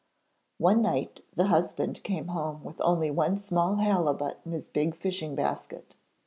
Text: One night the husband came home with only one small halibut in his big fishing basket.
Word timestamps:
One 0.57 0.81
night 0.81 1.23
the 1.35 1.45
husband 1.45 2.01
came 2.01 2.29
home 2.29 2.63
with 2.63 2.81
only 2.81 3.11
one 3.11 3.37
small 3.37 3.75
halibut 3.75 4.39
in 4.43 4.51
his 4.51 4.67
big 4.67 4.95
fishing 4.97 5.35
basket. 5.35 5.95